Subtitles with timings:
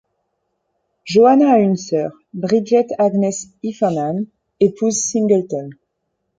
[1.05, 3.29] Joanna a une sœur, Bridget Agnes
[3.61, 4.23] Hiffernan
[4.59, 5.69] épouse Singleton.